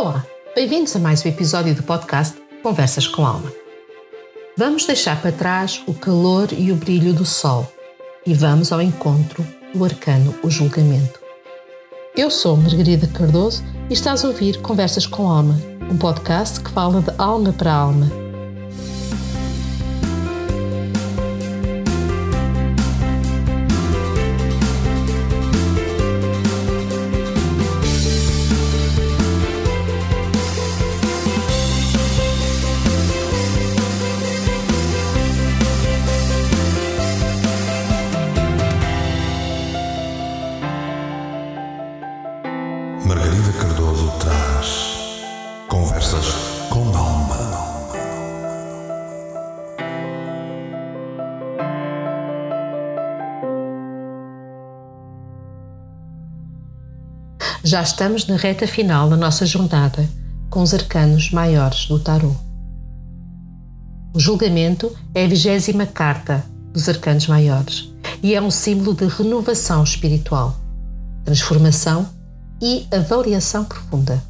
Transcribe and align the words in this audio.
Olá, 0.00 0.24
bem-vindos 0.54 0.96
a 0.96 0.98
mais 0.98 1.22
um 1.22 1.28
episódio 1.28 1.74
do 1.74 1.82
podcast 1.82 2.34
Conversas 2.62 3.06
com 3.06 3.26
Alma. 3.26 3.52
Vamos 4.56 4.86
deixar 4.86 5.20
para 5.20 5.30
trás 5.30 5.82
o 5.86 5.92
calor 5.92 6.48
e 6.56 6.72
o 6.72 6.74
brilho 6.74 7.12
do 7.12 7.26
sol 7.26 7.70
e 8.24 8.32
vamos 8.32 8.72
ao 8.72 8.80
encontro 8.80 9.46
do 9.74 9.84
arcano 9.84 10.34
O 10.42 10.48
Julgamento. 10.48 11.20
Eu 12.16 12.30
sou 12.30 12.56
Margarida 12.56 13.06
Cardoso 13.08 13.62
e 13.90 13.92
estás 13.92 14.24
a 14.24 14.28
ouvir 14.28 14.62
Conversas 14.62 15.04
com 15.04 15.28
Alma, 15.28 15.60
um 15.92 15.98
podcast 15.98 16.60
que 16.60 16.70
fala 16.70 17.02
de 17.02 17.12
alma 17.18 17.52
para 17.52 17.70
alma 17.70 18.29
Já 57.62 57.82
estamos 57.82 58.26
na 58.26 58.36
reta 58.36 58.66
final 58.66 59.08
da 59.08 59.16
nossa 59.16 59.46
jornada 59.46 60.08
com 60.50 60.60
os 60.60 60.74
arcanos 60.74 61.30
maiores 61.30 61.86
do 61.86 62.00
tarô. 62.00 62.34
O 64.12 64.18
julgamento 64.18 64.92
é 65.14 65.24
a 65.24 65.28
vigésima 65.28 65.86
carta 65.86 66.44
dos 66.72 66.88
arcanos 66.88 67.28
maiores 67.28 67.88
e 68.22 68.34
é 68.34 68.42
um 68.42 68.50
símbolo 68.50 68.94
de 68.94 69.06
renovação 69.06 69.84
espiritual, 69.84 70.56
transformação 71.24 72.08
e 72.60 72.86
avaliação 72.92 73.64
profunda. 73.64 74.22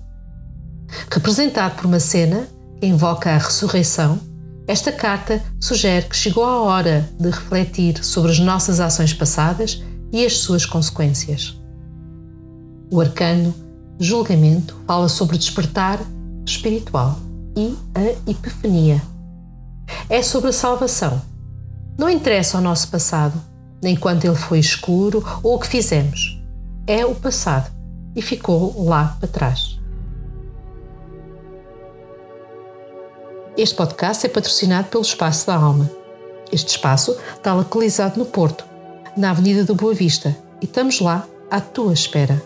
Representado 1.11 1.77
por 1.77 1.87
uma 1.87 2.01
cena 2.01 2.47
que 2.81 2.87
invoca 2.87 3.31
a 3.31 3.39
ressurreição, 3.39 4.19
esta 4.67 4.93
carta 4.93 5.43
sugere 5.61 6.07
que 6.07 6.17
chegou 6.17 6.45
a 6.45 6.61
hora 6.61 7.09
de 7.19 7.31
refletir 7.31 8.05
sobre 8.05 8.31
as 8.31 8.39
nossas 8.39 8.79
ações 8.79 9.13
passadas 9.13 9.83
e 10.13 10.25
as 10.25 10.39
suas 10.39 10.65
consequências. 10.65 11.61
O 12.93 13.01
arcano 13.01 13.55
julgamento 13.99 14.77
fala 14.87 15.09
sobre 15.09 15.39
despertar 15.39 16.01
espiritual 16.47 17.19
e 17.57 17.77
a 17.95 18.31
epifania. 18.31 19.03
É 20.09 20.23
sobre 20.23 20.51
a 20.51 20.53
salvação. 20.53 21.21
Não 21.99 22.09
interessa 22.09 22.59
o 22.59 22.61
nosso 22.61 22.89
passado, 22.89 23.41
nem 23.83 23.97
quando 23.97 24.25
ele 24.25 24.37
foi 24.37 24.59
escuro 24.59 25.25
ou 25.43 25.57
o 25.57 25.59
que 25.59 25.67
fizemos. 25.67 26.41
É 26.87 27.05
o 27.05 27.15
passado 27.15 27.80
e 28.15 28.23
ficou 28.23 28.85
lá 28.85 29.17
para 29.19 29.29
trás. 29.29 29.79
Este 33.57 33.75
podcast 33.75 34.25
é 34.27 34.29
patrocinado 34.29 34.89
pelo 34.89 35.03
Espaço 35.03 35.47
da 35.47 35.55
Alma. 35.55 35.91
Este 36.53 36.71
espaço 36.71 37.17
está 37.37 37.55
localizado 37.55 38.19
no 38.19 38.27
Porto, 38.27 38.65
na 39.17 39.31
Avenida 39.31 39.65
do 39.65 39.75
Boa 39.75 39.95
Vista, 39.95 40.37
e 40.61 40.65
estamos 40.65 41.01
lá 41.01 41.27
à 41.51 41.61
tua 41.61 41.93
espera. 41.93 42.41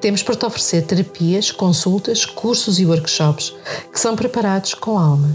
Temos 0.00 0.22
para 0.22 0.36
te 0.36 0.46
oferecer 0.46 0.82
terapias, 0.82 1.50
consultas, 1.50 2.24
cursos 2.24 2.78
e 2.78 2.86
workshops 2.86 3.54
que 3.92 3.98
são 3.98 4.14
preparados 4.14 4.74
com 4.74 4.98
alma. 4.98 5.30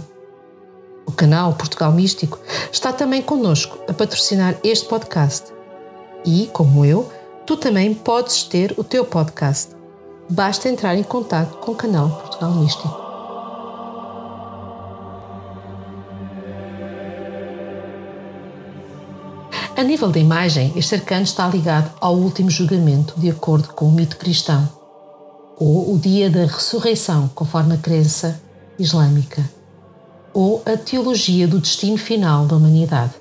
O 1.05 1.11
canal 1.11 1.53
Portugal 1.55 1.91
Místico 1.91 2.39
está 2.71 2.93
também 2.93 3.21
connosco 3.21 3.79
a 3.89 3.93
patrocinar 3.93 4.55
este 4.63 4.87
podcast. 4.87 5.51
E, 6.23 6.49
como 6.53 6.85
eu, 6.85 7.11
tu 7.49 7.57
também 7.57 7.95
podes 7.95 8.43
ter 8.43 8.75
o 8.77 8.83
teu 8.83 9.03
podcast. 9.03 9.75
Basta 10.29 10.69
entrar 10.69 10.95
em 10.95 11.01
contato 11.01 11.57
com 11.57 11.71
o 11.71 11.75
canal 11.75 12.07
Portugal 12.07 12.51
Místico. 12.51 12.87
A 19.75 19.81
nível 19.81 20.11
da 20.11 20.19
imagem, 20.19 20.71
este 20.75 20.93
arcano 20.93 21.23
está 21.23 21.47
ligado 21.47 21.91
ao 21.99 22.15
último 22.15 22.51
julgamento, 22.51 23.19
de 23.19 23.31
acordo 23.31 23.69
com 23.69 23.85
o 23.85 23.91
mito 23.91 24.17
cristão, 24.17 24.69
ou 25.57 25.95
o 25.95 25.97
dia 25.97 26.29
da 26.29 26.45
ressurreição, 26.45 27.31
conforme 27.33 27.73
a 27.73 27.77
crença 27.77 28.39
islâmica, 28.77 29.43
ou 30.35 30.61
a 30.67 30.77
teologia 30.77 31.47
do 31.47 31.57
destino 31.57 31.97
final 31.97 32.45
da 32.45 32.55
humanidade. 32.55 33.13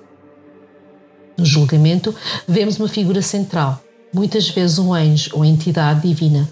No 1.34 1.46
julgamento, 1.46 2.14
vemos 2.46 2.78
uma 2.78 2.88
figura 2.88 3.22
central, 3.22 3.80
muitas 4.12 4.48
vezes 4.48 4.78
um 4.78 4.92
anjo 4.92 5.30
ou 5.34 5.44
entidade 5.44 6.06
divina, 6.06 6.48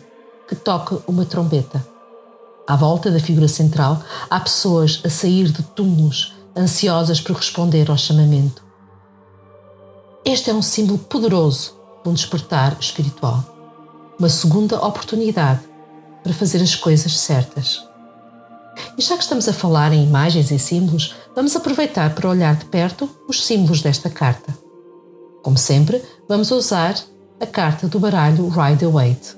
que 0.48 0.54
toca 0.54 1.02
uma 1.06 1.24
trombeta. 1.24 1.86
À 2.66 2.76
volta 2.76 3.10
da 3.10 3.20
figura 3.20 3.48
central, 3.48 4.02
há 4.28 4.40
pessoas 4.40 5.00
a 5.04 5.10
sair 5.10 5.50
de 5.50 5.62
túmulos, 5.62 6.34
ansiosas 6.56 7.20
por 7.20 7.36
responder 7.36 7.90
ao 7.90 7.96
chamamento. 7.96 8.64
Este 10.24 10.50
é 10.50 10.54
um 10.54 10.62
símbolo 10.62 10.98
poderoso 10.98 11.74
de 12.02 12.08
um 12.08 12.14
despertar 12.14 12.76
espiritual, 12.80 13.44
uma 14.18 14.28
segunda 14.28 14.84
oportunidade 14.84 15.60
para 16.22 16.32
fazer 16.32 16.60
as 16.60 16.74
coisas 16.74 17.16
certas. 17.16 17.86
E 18.98 19.02
já 19.02 19.16
que 19.16 19.22
estamos 19.22 19.48
a 19.48 19.52
falar 19.52 19.92
em 19.92 20.04
imagens 20.04 20.50
e 20.50 20.58
símbolos, 20.58 21.14
vamos 21.34 21.54
aproveitar 21.54 22.14
para 22.14 22.28
olhar 22.28 22.56
de 22.56 22.64
perto 22.66 23.08
os 23.28 23.44
símbolos 23.44 23.82
desta 23.82 24.10
carta. 24.10 24.56
Como 25.42 25.56
sempre, 25.56 26.02
vamos 26.28 26.50
usar 26.50 26.96
a 27.38 27.46
carta 27.46 27.86
do 27.86 28.00
baralho 28.00 28.48
Rider-Waite. 28.48 29.36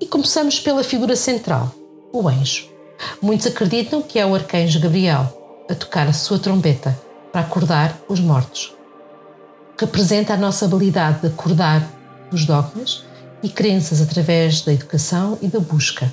E 0.00 0.06
começamos 0.06 0.60
pela 0.60 0.84
figura 0.84 1.16
central, 1.16 1.74
o 2.12 2.28
anjo. 2.28 2.68
Muitos 3.20 3.48
acreditam 3.48 4.00
que 4.00 4.18
é 4.18 4.26
o 4.26 4.34
arcanjo 4.34 4.80
Gabriel 4.80 5.66
a 5.68 5.74
tocar 5.74 6.06
a 6.06 6.12
sua 6.12 6.38
trombeta 6.38 6.98
para 7.32 7.40
acordar 7.40 7.98
os 8.08 8.20
mortos. 8.20 8.72
Representa 9.78 10.34
a 10.34 10.36
nossa 10.36 10.64
habilidade 10.64 11.20
de 11.20 11.26
acordar 11.26 11.88
os 12.32 12.44
dogmas 12.44 13.04
e 13.42 13.48
crenças 13.48 14.00
através 14.00 14.62
da 14.62 14.72
educação 14.72 15.38
e 15.42 15.48
da 15.48 15.58
busca. 15.58 16.12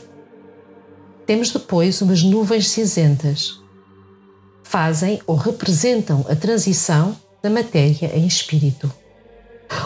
Temos 1.25 1.51
depois 1.51 2.01
umas 2.01 2.23
nuvens 2.23 2.69
cinzentas. 2.69 3.59
Fazem 4.63 5.22
ou 5.27 5.35
representam 5.35 6.25
a 6.27 6.35
transição 6.35 7.16
da 7.41 7.50
matéria 7.50 8.07
em 8.16 8.25
espírito. 8.25 8.91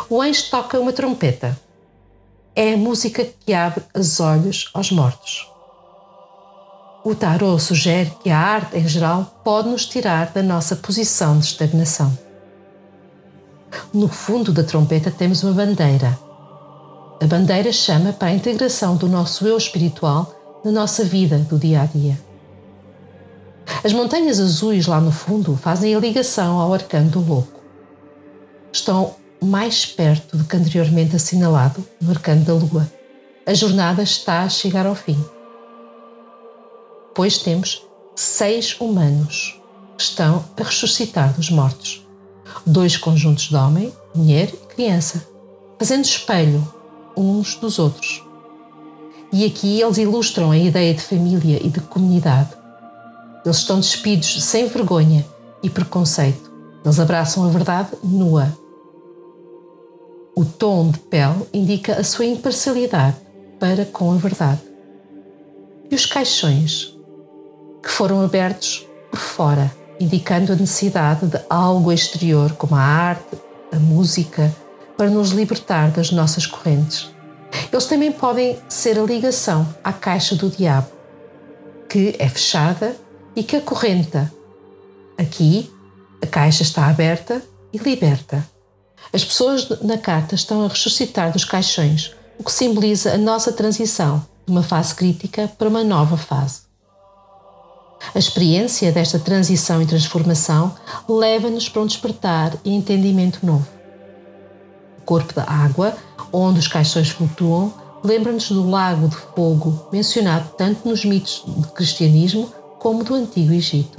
O 0.09 0.21
anjo 0.21 0.49
toca 0.49 0.79
uma 0.79 0.93
trompeta. 0.93 1.59
É 2.55 2.73
a 2.73 2.77
música 2.77 3.25
que 3.45 3.53
abre 3.53 3.83
os 3.95 4.19
olhos 4.19 4.69
aos 4.73 4.91
mortos. 4.91 5.49
O 7.03 7.15
tarot 7.15 7.61
sugere 7.61 8.11
que 8.21 8.29
a 8.29 8.37
arte 8.37 8.77
em 8.77 8.87
geral 8.87 9.41
pode 9.43 9.69
nos 9.69 9.85
tirar 9.85 10.31
da 10.33 10.43
nossa 10.43 10.75
posição 10.75 11.39
de 11.39 11.45
estagnação. 11.45 12.17
No 13.93 14.07
fundo 14.07 14.51
da 14.51 14.63
trompeta 14.63 15.09
temos 15.09 15.43
uma 15.43 15.53
bandeira. 15.53 16.17
A 17.21 17.25
bandeira 17.25 17.71
chama 17.71 18.11
para 18.11 18.29
a 18.29 18.33
integração 18.33 18.95
do 18.95 19.07
nosso 19.07 19.47
eu 19.47 19.57
espiritual 19.57 20.61
na 20.63 20.71
nossa 20.71 21.03
vida 21.03 21.37
do 21.37 21.57
dia 21.57 21.81
a 21.81 21.85
dia. 21.85 22.19
As 23.83 23.93
montanhas 23.93 24.39
azuis 24.39 24.87
lá 24.87 24.99
no 24.99 25.11
fundo 25.11 25.55
fazem 25.55 25.95
a 25.95 25.99
ligação 25.99 26.59
ao 26.59 26.73
arcano 26.73 27.09
do 27.09 27.19
louco. 27.19 27.59
Estão 28.73 29.15
mais 29.41 29.85
perto 29.85 30.37
do 30.37 30.43
que 30.43 30.55
anteriormente 30.55 31.15
assinalado 31.15 31.85
no 32.01 32.11
arcano 32.11 32.43
da 32.43 32.53
lua. 32.53 32.91
A 33.45 33.53
jornada 33.53 34.03
está 34.03 34.43
a 34.43 34.49
chegar 34.49 34.85
ao 34.85 34.95
fim. 34.95 35.17
Depois 37.09 37.37
temos 37.39 37.83
seis 38.15 38.79
humanos 38.79 39.59
que 39.97 40.03
estão 40.03 40.45
a 40.57 40.63
ressuscitar 40.63 41.33
dos 41.33 41.49
mortos. 41.49 42.05
Dois 42.65 42.97
conjuntos 42.97 43.45
de 43.45 43.55
homem, 43.55 43.91
mulher 44.13 44.49
e 44.53 44.73
criança, 44.73 45.25
fazendo 45.77 46.05
espelho 46.05 46.65
uns 47.15 47.55
dos 47.55 47.79
outros. 47.79 48.23
E 49.31 49.45
aqui 49.45 49.81
eles 49.81 49.97
ilustram 49.97 50.51
a 50.51 50.57
ideia 50.57 50.93
de 50.93 51.01
família 51.01 51.59
e 51.63 51.69
de 51.69 51.79
comunidade. 51.81 52.49
Eles 53.45 53.57
estão 53.57 53.79
despidos 53.79 54.43
sem 54.43 54.67
vergonha 54.67 55.25
e 55.61 55.69
preconceito. 55.69 56.51
Eles 56.83 56.99
abraçam 56.99 57.45
a 57.45 57.49
verdade 57.49 57.91
nua. 58.03 58.51
O 60.39 60.45
tom 60.45 60.89
de 60.89 60.99
pele 60.99 61.45
indica 61.53 61.99
a 61.99 62.03
sua 62.05 62.23
imparcialidade 62.23 63.17
para 63.59 63.83
com 63.83 64.13
a 64.13 64.15
verdade. 64.15 64.61
E 65.91 65.93
os 65.93 66.05
caixões 66.05 66.97
que 67.83 67.89
foram 67.89 68.21
abertos 68.21 68.87
por 69.11 69.19
fora, 69.19 69.69
indicando 69.99 70.53
a 70.53 70.55
necessidade 70.55 71.27
de 71.27 71.41
algo 71.49 71.91
exterior, 71.91 72.53
como 72.53 72.73
a 72.73 72.79
arte, 72.79 73.37
a 73.69 73.75
música, 73.79 74.55
para 74.95 75.09
nos 75.09 75.31
libertar 75.31 75.91
das 75.91 76.09
nossas 76.09 76.47
correntes. 76.47 77.13
Eles 77.69 77.85
também 77.87 78.09
podem 78.09 78.57
ser 78.69 78.97
a 78.97 79.03
ligação 79.03 79.67
à 79.83 79.91
caixa 79.91 80.37
do 80.37 80.49
diabo, 80.49 80.87
que 81.89 82.15
é 82.17 82.29
fechada 82.29 82.95
e 83.35 83.43
que 83.43 83.57
acorrenta. 83.57 84.33
Aqui, 85.17 85.69
a 86.23 86.27
caixa 86.27 86.63
está 86.63 86.87
aberta 86.87 87.41
e 87.73 87.77
liberta. 87.77 88.41
As 89.11 89.23
pessoas 89.23 89.67
na 89.81 89.97
carta 89.97 90.35
estão 90.35 90.63
a 90.63 90.67
ressuscitar 90.67 91.31
dos 91.31 91.43
caixões, 91.43 92.11
o 92.37 92.43
que 92.43 92.51
simboliza 92.51 93.13
a 93.13 93.17
nossa 93.17 93.51
transição 93.51 94.23
de 94.45 94.51
uma 94.51 94.61
fase 94.61 94.93
crítica 94.93 95.51
para 95.57 95.67
uma 95.67 95.83
nova 95.83 96.15
fase. 96.15 96.61
A 98.13 98.19
experiência 98.19 98.91
desta 98.91 99.17
transição 99.17 99.81
e 99.81 99.85
transformação 99.85 100.75
leva-nos 101.07 101.67
para 101.67 101.81
um 101.81 101.87
despertar 101.87 102.55
e 102.63 102.73
entendimento 102.73 103.45
novo. 103.45 103.67
O 104.99 105.01
corpo 105.01 105.33
da 105.33 105.43
água, 105.43 105.97
onde 106.31 106.59
os 106.59 106.67
caixões 106.67 107.09
flutuam, 107.09 107.73
lembra-nos 108.03 108.49
do 108.49 108.69
lago 108.69 109.07
de 109.07 109.15
fogo 109.15 109.87
mencionado 109.91 110.51
tanto 110.55 110.87
nos 110.87 111.03
mitos 111.03 111.43
do 111.45 111.67
cristianismo 111.69 112.53
como 112.77 113.03
do 113.03 113.15
antigo 113.15 113.53
Egito. 113.53 113.97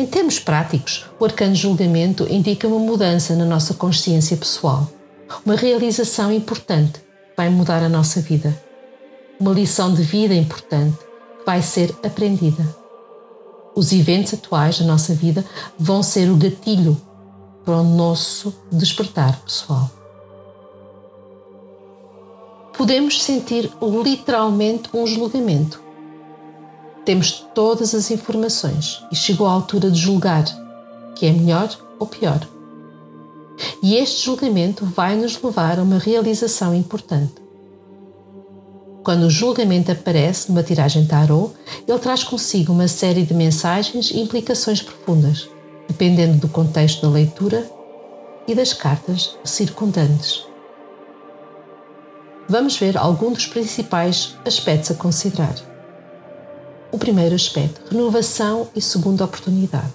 Em 0.00 0.06
termos 0.06 0.38
práticos, 0.38 1.04
o 1.18 1.26
arcano 1.26 1.54
julgamento 1.54 2.26
indica 2.32 2.66
uma 2.66 2.78
mudança 2.78 3.36
na 3.36 3.44
nossa 3.44 3.74
consciência 3.74 4.34
pessoal, 4.34 4.90
uma 5.44 5.54
realização 5.54 6.32
importante 6.32 7.00
que 7.00 7.36
vai 7.36 7.50
mudar 7.50 7.82
a 7.82 7.88
nossa 7.88 8.18
vida, 8.22 8.58
uma 9.38 9.52
lição 9.52 9.92
de 9.92 10.02
vida 10.02 10.34
importante 10.34 10.96
que 10.96 11.44
vai 11.44 11.60
ser 11.60 11.94
aprendida. 12.02 12.66
Os 13.76 13.92
eventos 13.92 14.32
atuais 14.32 14.78
da 14.78 14.86
nossa 14.86 15.12
vida 15.12 15.44
vão 15.78 16.02
ser 16.02 16.30
o 16.30 16.36
gatilho 16.36 16.98
para 17.62 17.76
o 17.76 17.84
nosso 17.84 18.54
despertar 18.72 19.38
pessoal. 19.42 19.90
Podemos 22.72 23.22
sentir 23.22 23.70
literalmente 24.02 24.88
um 24.94 25.06
julgamento 25.06 25.89
temos 27.10 27.44
todas 27.52 27.92
as 27.92 28.08
informações 28.12 29.02
e 29.10 29.16
chegou 29.16 29.44
a 29.44 29.50
altura 29.50 29.90
de 29.90 29.98
julgar 29.98 30.44
que 31.16 31.26
é 31.26 31.32
melhor 31.32 31.68
ou 31.98 32.06
pior. 32.06 32.38
E 33.82 33.96
este 33.96 34.26
julgamento 34.26 34.86
vai 34.86 35.16
nos 35.16 35.42
levar 35.42 35.80
a 35.80 35.82
uma 35.82 35.98
realização 35.98 36.72
importante. 36.72 37.34
Quando 39.02 39.24
o 39.24 39.30
julgamento 39.30 39.90
aparece 39.90 40.50
numa 40.50 40.62
tiragem 40.62 41.04
tarot, 41.04 41.52
ele 41.88 41.98
traz 41.98 42.22
consigo 42.22 42.72
uma 42.72 42.86
série 42.86 43.24
de 43.24 43.34
mensagens 43.34 44.12
e 44.12 44.20
implicações 44.20 44.80
profundas, 44.80 45.48
dependendo 45.88 46.38
do 46.38 46.46
contexto 46.46 47.02
da 47.02 47.08
leitura 47.08 47.68
e 48.46 48.54
das 48.54 48.72
cartas 48.72 49.36
circundantes. 49.42 50.44
Vamos 52.48 52.76
ver 52.76 52.96
alguns 52.96 53.32
dos 53.32 53.46
principais 53.48 54.36
aspectos 54.46 54.92
a 54.92 54.94
considerar. 54.94 55.69
O 56.92 56.98
primeiro 56.98 57.34
aspecto, 57.34 57.80
renovação 57.90 58.68
e 58.74 58.80
segunda 58.80 59.24
oportunidade. 59.24 59.94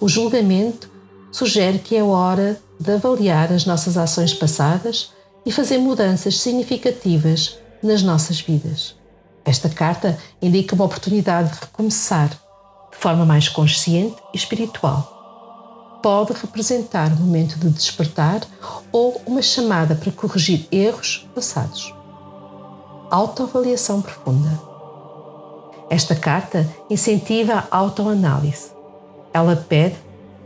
O 0.00 0.08
julgamento 0.08 0.90
sugere 1.30 1.78
que 1.78 1.94
é 1.94 2.02
hora 2.02 2.60
de 2.80 2.92
avaliar 2.92 3.52
as 3.52 3.64
nossas 3.64 3.96
ações 3.96 4.34
passadas 4.34 5.12
e 5.46 5.52
fazer 5.52 5.78
mudanças 5.78 6.38
significativas 6.40 7.58
nas 7.82 8.02
nossas 8.02 8.40
vidas. 8.40 8.96
Esta 9.44 9.68
carta 9.68 10.18
indica 10.42 10.74
uma 10.74 10.84
oportunidade 10.84 11.52
de 11.52 11.60
recomeçar 11.60 12.28
de 12.28 12.96
forma 12.98 13.24
mais 13.24 13.48
consciente 13.48 14.16
e 14.34 14.36
espiritual. 14.36 16.00
Pode 16.02 16.32
representar 16.32 17.12
um 17.12 17.16
momento 17.16 17.58
de 17.58 17.70
despertar 17.70 18.40
ou 18.90 19.22
uma 19.24 19.42
chamada 19.42 19.94
para 19.94 20.12
corrigir 20.12 20.66
erros 20.72 21.28
passados. 21.34 21.94
Autoavaliação 23.10 24.02
profunda. 24.02 24.67
Esta 25.90 26.14
carta 26.14 26.68
incentiva 26.90 27.66
a 27.70 27.76
autoanálise. 27.78 28.70
Ela 29.32 29.56
pede 29.56 29.96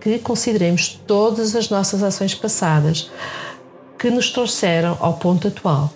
que 0.01 0.19
consideremos 0.19 1.01
todas 1.07 1.57
as 1.57 1.69
nossas 1.69 2.03
ações 2.03 2.35
passadas 2.35 3.11
que 3.99 4.11
nos 4.11 4.31
trouxeram 4.31 4.97
ao 5.01 5.15
ponto 5.15 5.49
atual 5.49 5.93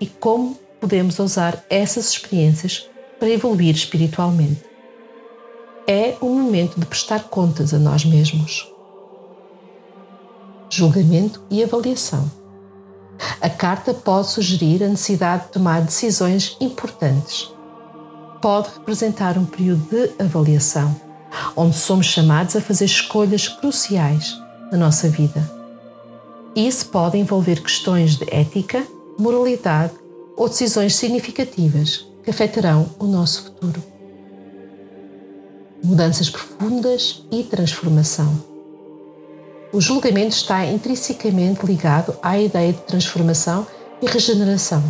e 0.00 0.06
como 0.06 0.56
podemos 0.80 1.18
usar 1.18 1.64
essas 1.70 2.10
experiências 2.10 2.88
para 3.18 3.30
evoluir 3.30 3.74
espiritualmente. 3.74 4.64
É 5.86 6.16
o 6.20 6.28
momento 6.28 6.78
de 6.78 6.86
prestar 6.86 7.24
contas 7.24 7.72
a 7.72 7.78
nós 7.78 8.04
mesmos. 8.04 8.70
Julgamento 10.70 11.42
e 11.50 11.62
avaliação. 11.62 12.30
A 13.40 13.48
carta 13.48 13.94
pode 13.94 14.28
sugerir 14.28 14.82
a 14.82 14.88
necessidade 14.88 15.46
de 15.46 15.52
tomar 15.52 15.80
decisões 15.82 16.56
importantes 16.60 17.50
pode 18.40 18.70
representar 18.70 19.36
um 19.36 19.44
período 19.44 19.88
de 19.88 20.10
avaliação, 20.22 20.94
onde 21.56 21.76
somos 21.76 22.06
chamados 22.06 22.56
a 22.56 22.60
fazer 22.60 22.84
escolhas 22.84 23.48
cruciais 23.48 24.38
na 24.70 24.78
nossa 24.78 25.08
vida. 25.08 25.42
Isso 26.54 26.86
pode 26.86 27.18
envolver 27.18 27.62
questões 27.62 28.16
de 28.16 28.26
ética, 28.34 28.86
moralidade 29.18 29.92
ou 30.36 30.48
decisões 30.48 30.94
significativas 30.96 32.06
que 32.22 32.30
afetarão 32.30 32.88
o 32.98 33.04
nosso 33.06 33.44
futuro. 33.44 33.82
Mudanças 35.82 36.28
profundas 36.28 37.24
e 37.30 37.44
transformação. 37.44 38.42
O 39.72 39.80
julgamento 39.80 40.34
está 40.34 40.64
intrinsecamente 40.66 41.64
ligado 41.64 42.16
à 42.22 42.38
ideia 42.38 42.72
de 42.72 42.80
transformação 42.80 43.66
e 44.00 44.06
regeneração 44.06 44.82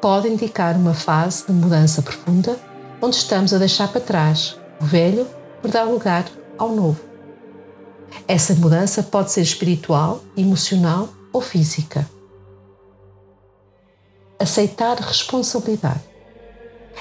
pode 0.00 0.28
indicar 0.28 0.76
uma 0.76 0.94
fase 0.94 1.46
de 1.46 1.52
mudança 1.52 2.00
profunda 2.00 2.58
onde 3.02 3.16
estamos 3.16 3.52
a 3.52 3.58
deixar 3.58 3.88
para 3.88 4.00
trás 4.00 4.56
o 4.80 4.84
velho 4.84 5.26
por 5.60 5.70
dar 5.70 5.84
lugar 5.84 6.24
ao 6.58 6.74
novo. 6.74 7.00
Essa 8.26 8.54
mudança 8.54 9.02
pode 9.02 9.30
ser 9.30 9.42
espiritual, 9.42 10.22
emocional 10.36 11.08
ou 11.32 11.40
física. 11.40 12.08
Aceitar 14.38 14.98
responsabilidade. 14.98 16.00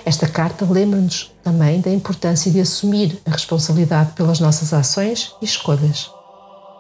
Esta 0.06 0.28
carta 0.28 0.66
lembra-nos 0.70 1.34
também 1.44 1.82
da 1.82 1.90
importância 1.90 2.52
de 2.52 2.60
assumir 2.60 3.20
a 3.26 3.32
responsabilidade 3.32 4.12
pelas 4.12 4.40
nossas 4.40 4.74
ações 4.74 5.36
e 5.42 5.46
escolhas. 5.46 6.12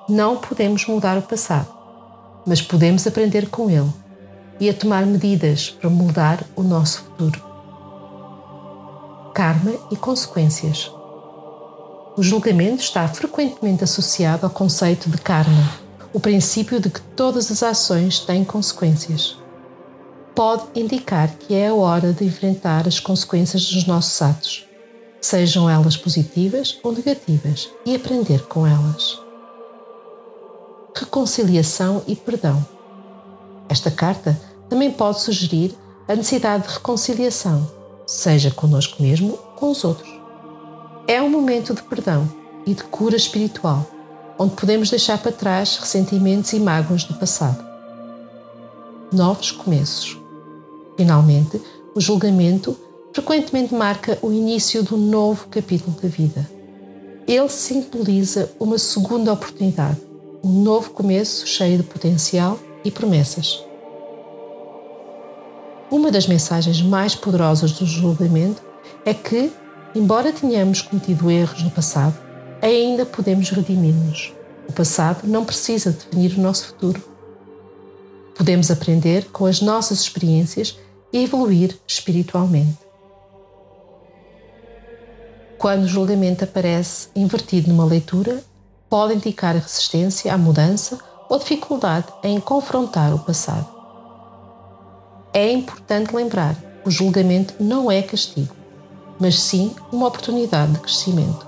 Não 0.07 0.37
podemos 0.37 0.85
mudar 0.85 1.17
o 1.17 1.21
passado, 1.21 1.67
mas 2.45 2.61
podemos 2.61 3.05
aprender 3.07 3.49
com 3.49 3.69
ele 3.69 3.91
e 4.59 4.69
a 4.69 4.73
tomar 4.73 5.05
medidas 5.05 5.69
para 5.69 5.89
mudar 5.89 6.43
o 6.55 6.63
nosso 6.63 7.03
futuro. 7.03 7.41
Karma 9.33 9.73
e 9.89 9.95
consequências. 9.95 10.91
O 12.17 12.21
julgamento 12.21 12.83
está 12.83 13.07
frequentemente 13.07 13.83
associado 13.83 14.45
ao 14.45 14.51
conceito 14.51 15.09
de 15.09 15.17
karma, 15.17 15.71
o 16.11 16.19
princípio 16.19 16.79
de 16.79 16.89
que 16.89 16.99
todas 16.99 17.49
as 17.49 17.63
ações 17.63 18.19
têm 18.19 18.43
consequências. 18.43 19.37
Pode 20.35 20.63
indicar 20.75 21.29
que 21.35 21.53
é 21.55 21.67
a 21.67 21.73
hora 21.73 22.11
de 22.11 22.25
enfrentar 22.25 22.87
as 22.87 22.99
consequências 22.99 23.65
dos 23.71 23.85
nossos 23.85 24.21
atos, 24.21 24.65
sejam 25.21 25.69
elas 25.69 25.95
positivas 25.95 26.77
ou 26.83 26.91
negativas, 26.91 27.69
e 27.85 27.95
aprender 27.95 28.45
com 28.47 28.67
elas. 28.67 29.21
Reconciliação 30.95 32.03
e 32.07 32.15
perdão. 32.15 32.65
Esta 33.69 33.91
carta 33.91 34.39
também 34.69 34.91
pode 34.91 35.21
sugerir 35.21 35.75
a 36.07 36.15
necessidade 36.15 36.67
de 36.67 36.73
reconciliação, 36.73 37.69
seja 38.05 38.51
conosco 38.51 39.01
mesmo 39.01 39.31
ou 39.31 39.37
com 39.55 39.71
os 39.71 39.83
outros. 39.83 40.09
É 41.07 41.21
um 41.21 41.29
momento 41.29 41.73
de 41.73 41.83
perdão 41.83 42.29
e 42.65 42.73
de 42.73 42.83
cura 42.83 43.15
espiritual, 43.15 43.85
onde 44.37 44.55
podemos 44.55 44.89
deixar 44.89 45.17
para 45.17 45.31
trás 45.31 45.77
ressentimentos 45.77 46.53
e 46.53 46.59
mágoas 46.59 47.03
do 47.03 47.15
passado. 47.15 47.63
Novos 49.11 49.51
começos. 49.51 50.17
Finalmente, 50.95 51.61
o 51.95 51.99
julgamento 51.99 52.77
frequentemente 53.13 53.73
marca 53.73 54.17
o 54.21 54.31
início 54.31 54.83
do 54.83 54.95
novo 54.97 55.47
capítulo 55.47 55.95
da 55.99 56.07
vida. 56.07 56.49
Ele 57.27 57.49
simboliza 57.49 58.51
uma 58.59 58.77
segunda 58.77 59.33
oportunidade, 59.33 60.01
um 60.43 60.63
novo 60.63 60.91
começo 60.91 61.45
cheio 61.45 61.77
de 61.77 61.83
potencial 61.83 62.57
e 62.83 62.91
promessas. 62.91 63.68
Uma 65.91 66.11
das 66.11 66.27
mensagens 66.27 66.81
mais 66.83 67.15
poderosas 67.15 67.71
do 67.71 67.85
julgamento 67.85 68.61
é 69.03 69.11
que, 69.11 69.51
embora 69.95 70.31
tenhamos 70.31 70.83
cometido 70.83 71.31
erros 71.31 71.63
no 71.63 71.71
passado, 71.71 72.15
ainda 72.61 73.07
podemos 73.07 73.49
redimir-nos. 73.49 74.31
O 74.67 74.71
passado 74.71 75.27
não 75.27 75.43
precisa 75.43 75.91
definir 75.91 76.37
o 76.37 76.41
nosso 76.41 76.67
futuro. 76.67 77.01
Podemos 78.37 78.69
aprender 78.69 79.31
com 79.31 79.47
as 79.47 79.61
nossas 79.61 80.01
experiências 80.01 80.77
e 81.11 81.23
evoluir 81.23 81.75
espiritualmente. 81.87 82.77
Quando 85.57 85.85
o 85.85 85.87
julgamento 85.87 86.43
aparece 86.43 87.09
invertido 87.15 87.67
numa 87.67 87.83
leitura, 87.83 88.43
pode 88.87 89.15
indicar 89.15 89.55
resistência 89.55 90.31
à 90.31 90.37
mudança 90.37 90.99
ou 91.27 91.39
dificuldade 91.39 92.07
em 92.23 92.39
confrontar 92.39 93.11
o 93.13 93.19
passado. 93.19 93.78
É 95.33 95.51
importante 95.51 96.15
lembrar: 96.15 96.55
o 96.85 96.91
julgamento 96.91 97.53
não 97.59 97.91
é 97.91 98.01
castigo, 98.01 98.55
mas 99.19 99.39
sim 99.39 99.75
uma 99.91 100.07
oportunidade 100.07 100.73
de 100.73 100.79
crescimento. 100.79 101.47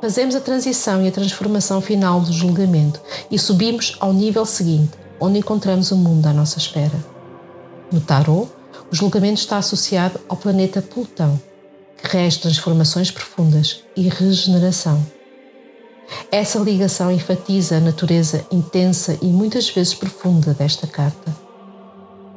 Fazemos 0.00 0.34
a 0.34 0.40
transição 0.40 1.04
e 1.04 1.08
a 1.08 1.12
transformação 1.12 1.80
final 1.80 2.20
do 2.20 2.32
julgamento 2.32 3.00
e 3.30 3.38
subimos 3.38 3.96
ao 4.00 4.12
nível 4.12 4.46
seguinte, 4.46 4.92
onde 5.20 5.38
encontramos 5.38 5.90
o 5.90 5.96
mundo 5.96 6.26
à 6.26 6.32
nossa 6.32 6.58
espera. 6.58 6.98
No 7.92 8.00
tarot, 8.00 8.48
o 8.90 8.96
julgamento 8.96 9.40
está 9.40 9.58
associado 9.58 10.18
ao 10.28 10.36
planeta 10.36 10.80
Plutão, 10.80 11.38
que 11.98 12.08
rege 12.08 12.40
transformações 12.40 13.10
profundas 13.10 13.84
e 13.94 14.08
regeneração. 14.08 15.04
Essa 16.32 16.58
ligação 16.58 17.12
enfatiza 17.12 17.76
a 17.76 17.80
natureza 17.80 18.46
intensa 18.50 19.18
e 19.20 19.26
muitas 19.26 19.68
vezes 19.68 19.94
profunda 19.94 20.54
desta 20.54 20.86
carta. 20.86 21.49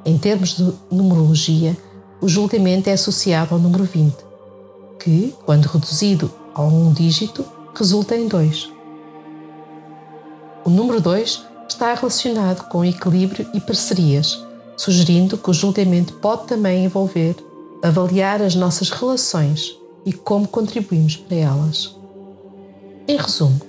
Em 0.06 0.18
termos 0.18 0.58
de 0.58 0.74
numerologia, 0.92 1.78
o 2.20 2.28
julgamento 2.28 2.90
é 2.90 2.94
associado 2.94 3.56
ao 3.56 3.60
número 3.60 3.86
20, 3.86 4.16
que, 5.00 5.34
quando 5.46 5.66
reduzido 5.66 6.32
a 6.54 6.62
um 6.62 6.92
dígito, 6.92 7.46
resulta 7.74 8.16
em 8.16 8.28
2. 8.28 8.70
O 10.66 10.70
número 10.70 11.00
2 11.00 11.44
está 11.68 11.94
relacionado 11.94 12.68
com 12.70 12.84
equilíbrio 12.84 13.48
e 13.54 13.60
parcerias, 13.60 14.42
sugerindo 14.76 15.38
que 15.38 15.50
o 15.50 15.54
julgamento 15.54 16.14
pode 16.16 16.48
também 16.48 16.86
envolver 16.86 17.36
avaliar 17.84 18.42
as 18.42 18.56
nossas 18.56 18.90
relações 18.90 19.78
e 20.06 20.14
como 20.14 20.48
contribuímos 20.48 21.18
para 21.18 21.36
elas. 21.36 21.94
Em 23.06 23.18
resumo, 23.18 23.60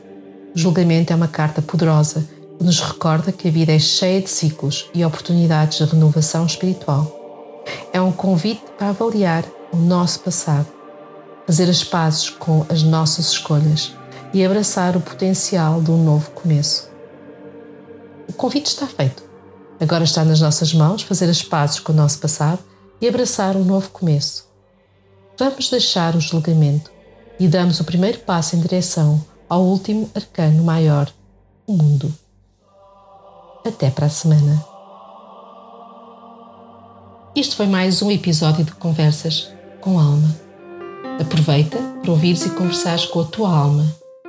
o 0.54 0.58
julgamento 0.58 1.12
é 1.12 1.16
uma 1.16 1.26
carta 1.26 1.60
poderosa 1.60 2.24
nos 2.60 2.80
recorda 2.80 3.32
que 3.32 3.48
a 3.48 3.50
vida 3.50 3.72
é 3.72 3.78
cheia 3.78 4.20
de 4.20 4.30
ciclos 4.30 4.88
e 4.94 5.04
oportunidades 5.04 5.78
de 5.78 5.84
renovação 5.84 6.46
espiritual. 6.46 7.62
É 7.92 8.00
um 8.00 8.12
convite 8.12 8.62
para 8.78 8.88
avaliar 8.88 9.44
o 9.72 9.76
nosso 9.76 10.20
passado, 10.20 10.66
fazer 11.46 11.68
as 11.68 11.82
pazes 11.82 12.30
com 12.30 12.64
as 12.68 12.82
nossas 12.82 13.28
escolhas 13.28 13.94
e 14.32 14.44
abraçar 14.44 14.96
o 14.96 15.00
potencial 15.00 15.80
de 15.80 15.90
um 15.90 16.02
novo 16.02 16.30
começo. 16.30 16.90
O 18.28 18.32
convite 18.32 18.66
está 18.66 18.86
feito. 18.86 19.22
Agora 19.80 20.04
está 20.04 20.24
nas 20.24 20.40
nossas 20.40 20.72
mãos 20.72 21.02
fazer 21.02 21.28
as 21.28 21.42
pazes 21.42 21.80
com 21.80 21.92
o 21.92 21.96
nosso 21.96 22.18
passado 22.18 22.58
e 23.00 23.08
abraçar 23.08 23.56
um 23.56 23.64
novo 23.64 23.90
começo. 23.90 24.48
Vamos 25.38 25.68
deixar 25.68 26.14
o 26.14 26.20
julgamento 26.20 26.90
e 27.38 27.48
damos 27.48 27.80
o 27.80 27.84
primeiro 27.84 28.20
passo 28.20 28.56
em 28.56 28.60
direção 28.60 29.24
ao 29.48 29.62
último 29.62 30.08
arcano 30.14 30.62
maior, 30.62 31.12
o 31.66 31.72
mundo. 31.72 32.23
Até 33.64 33.88
para 33.88 34.06
a 34.06 34.10
semana. 34.10 34.62
Isto 37.34 37.56
foi 37.56 37.66
mais 37.66 38.02
um 38.02 38.10
episódio 38.10 38.62
de 38.62 38.72
Conversas 38.72 39.50
com 39.80 39.98
Alma. 39.98 40.36
Aproveita 41.18 41.78
para 42.02 42.10
ouvires 42.10 42.44
e 42.44 42.50
conversares 42.50 43.06
com 43.06 43.20
a 43.20 43.24
tua 43.24 43.48
alma 43.48 43.86